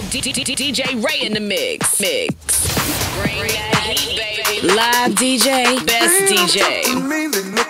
[0.00, 2.00] with DJ Ray in the mix.
[2.00, 2.34] Mix.
[3.20, 4.66] Bring that heat, baby.
[4.74, 7.69] Live DJ, best DJ.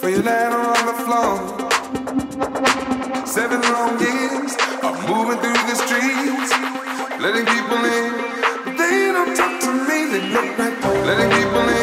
[0.00, 1.36] for your ladder on the floor.
[3.26, 6.50] Seven long years of moving through the streets,
[7.20, 8.12] letting people in.
[8.76, 10.84] They don't talk to me, they look like.
[11.06, 11.81] letting people in.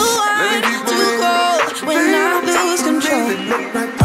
[0.00, 3.99] too hot, too cold when I lose control.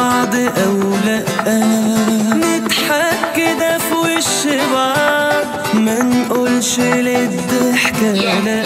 [0.00, 0.76] بعض أو
[1.06, 1.18] لا
[2.34, 4.32] نضحك كده في وش
[4.74, 8.12] بعض ما نقولش للضحكة
[8.44, 8.62] لا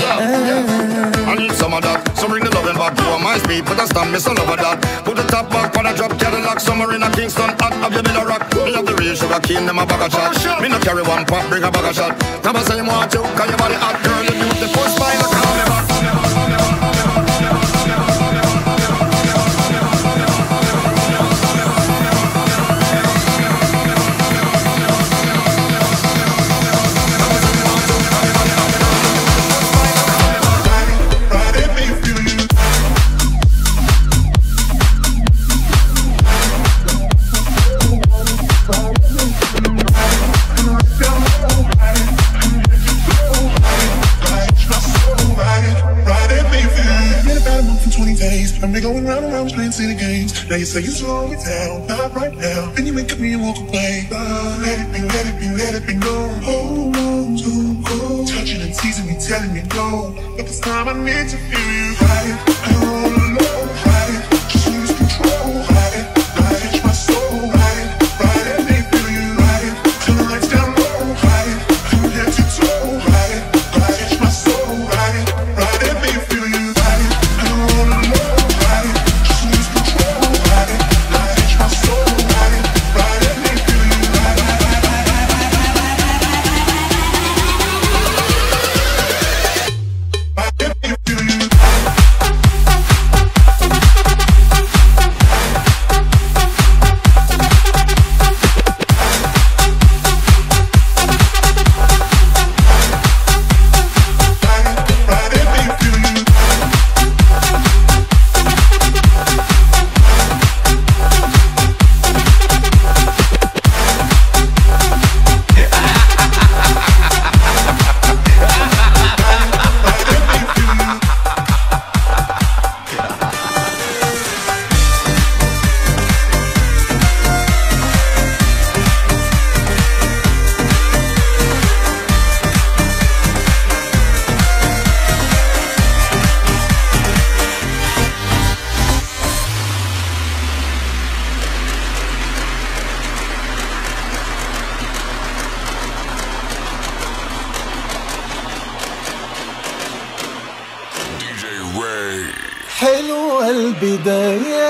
[1.31, 1.99] I need some of that.
[2.19, 3.63] So bring the loving back to my speed.
[3.67, 4.77] Put a stamp, me son over that.
[5.07, 6.59] Put the top back on a drop Cadillac.
[6.61, 7.51] Summer in a Kingston.
[7.63, 8.43] Hot, have you been a rock?
[8.67, 10.63] Me have the real sugar cane, them a bag of shot.
[10.63, 12.13] Me no carry one pop, bring a bag of shot.
[12.47, 14.25] Never say you want to, cause your body hot, girl.
[14.31, 15.94] If you the first spine, call me back.
[50.51, 52.71] Now you say you slow me down, not right now.
[52.73, 54.07] Then you wake up and walk away.
[54.11, 56.43] Let it be, let it be, let it be known.
[56.43, 58.27] Hold on to go.
[58.27, 60.15] Touching and teasing me, telling me no.
[60.37, 61.54] But this time I need to feel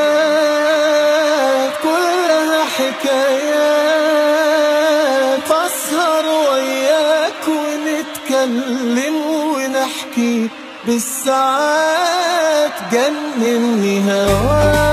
[0.05, 3.85] البدايات كلها حكايات
[5.51, 10.49] أسهر وياك ونتكلم ونحكي
[10.87, 14.84] بالساعات جنني هواك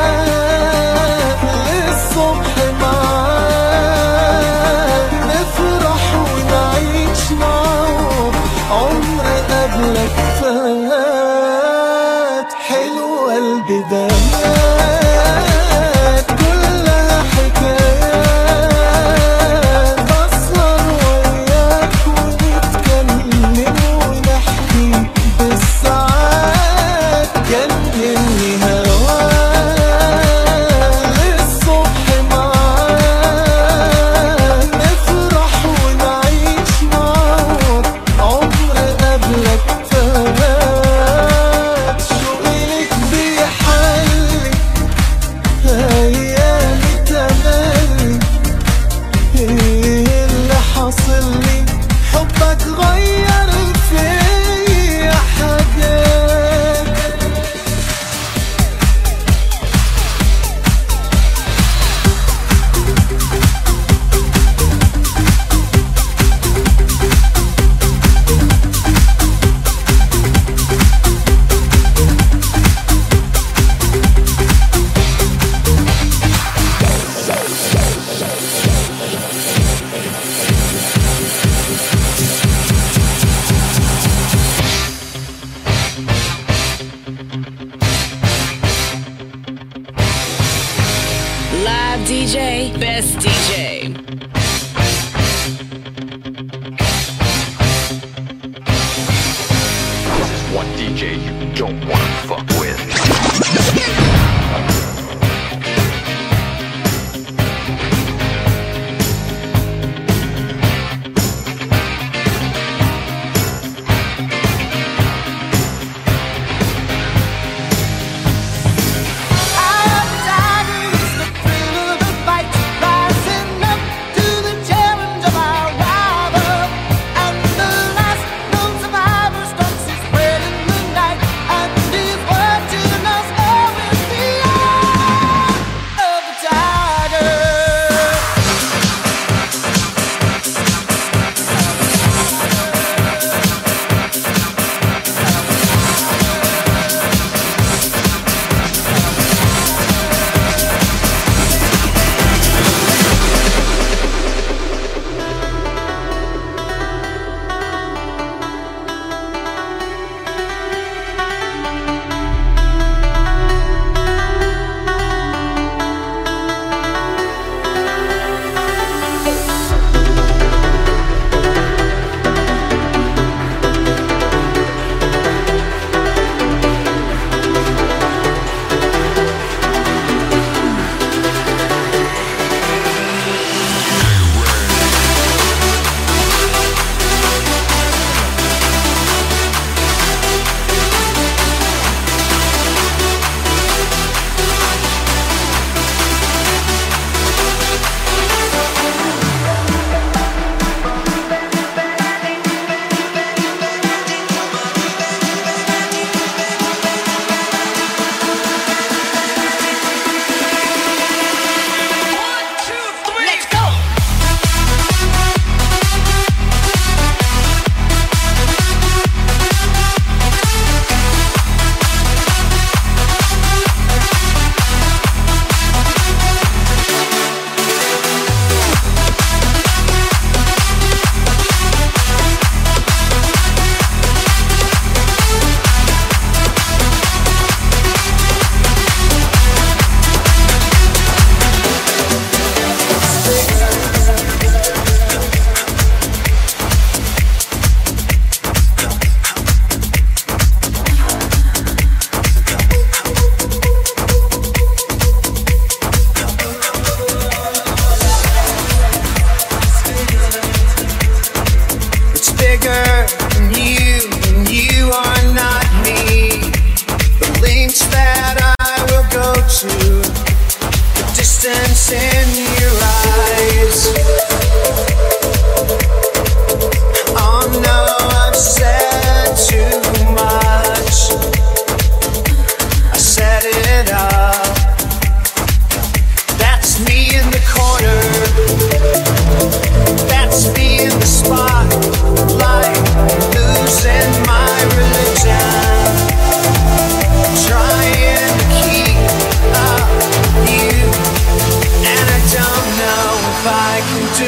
[92.21, 94.10] DJ, best DJ.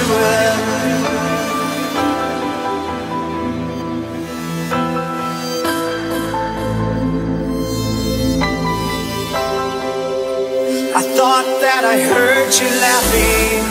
[0.04, 0.08] I
[11.16, 13.64] thought that I heard you laughing.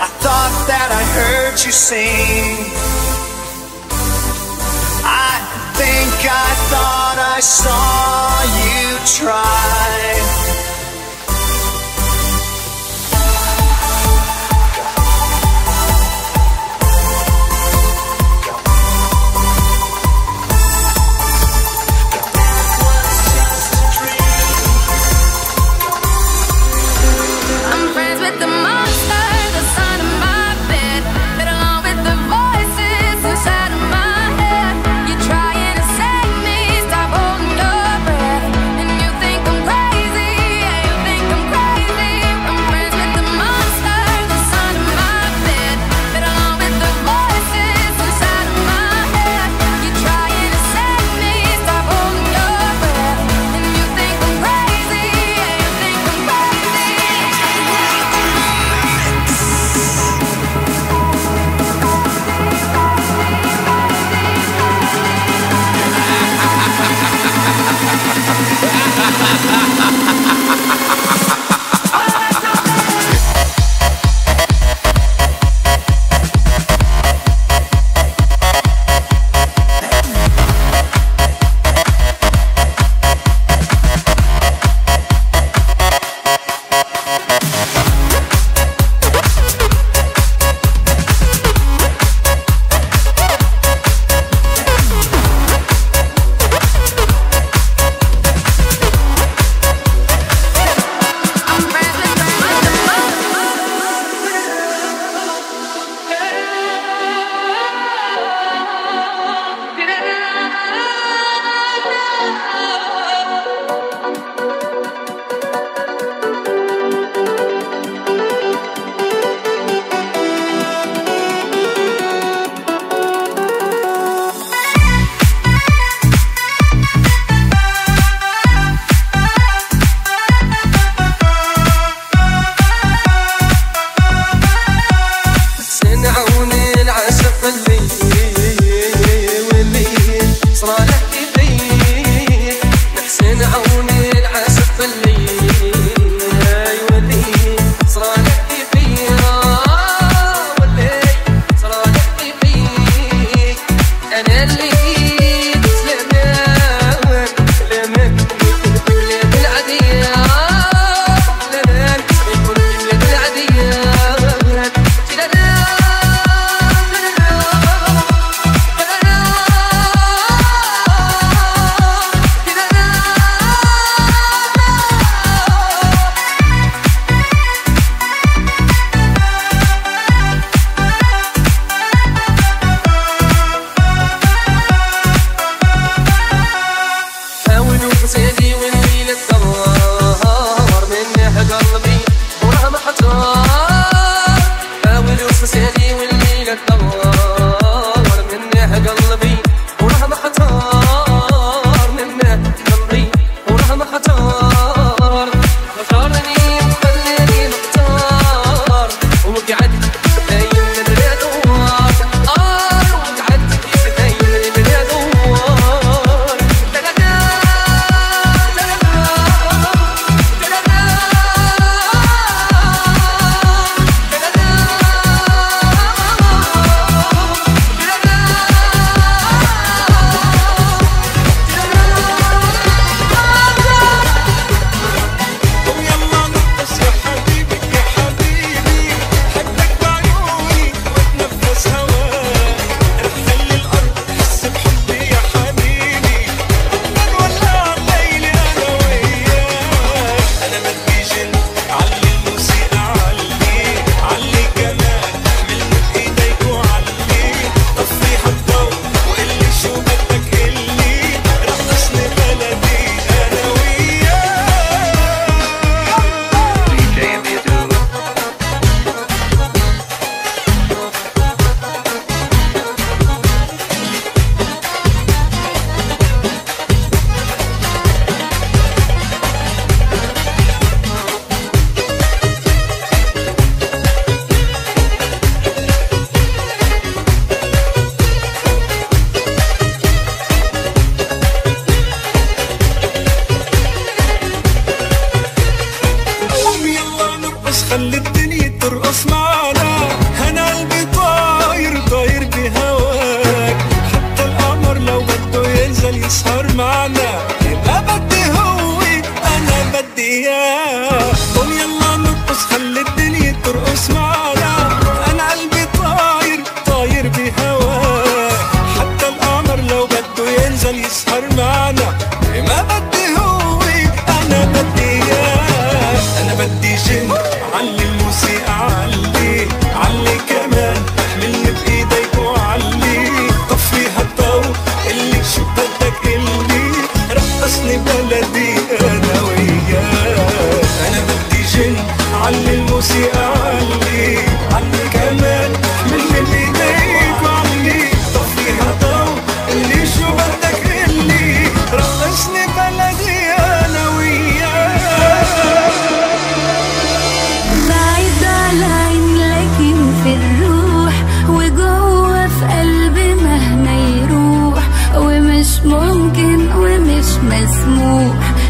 [0.00, 2.56] I thought that I heard you sing.
[5.04, 5.38] I
[5.78, 10.67] think I thought I saw you try.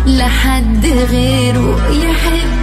[0.06, 2.57] لحد غيره يحبني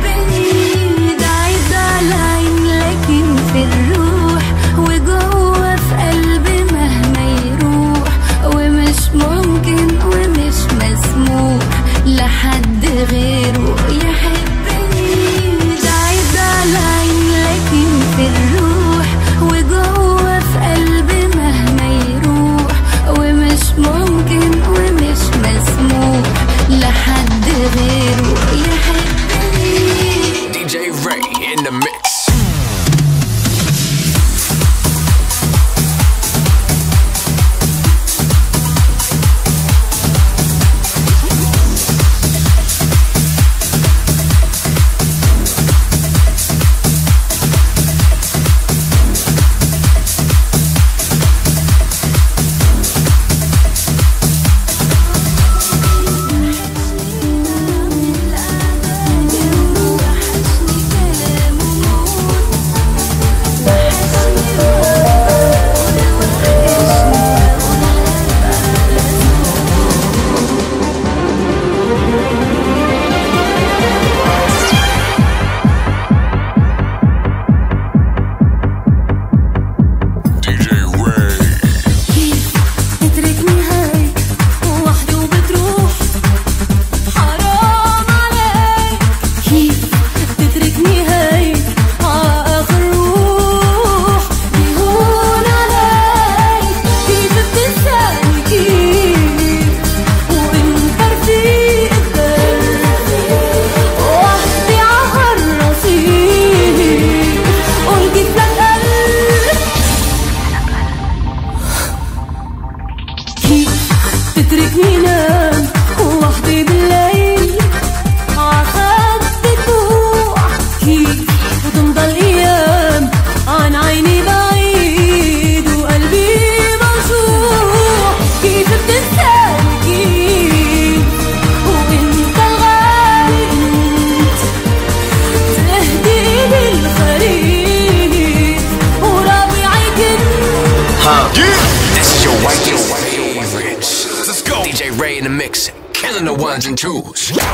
[146.65, 147.44] ones and twos.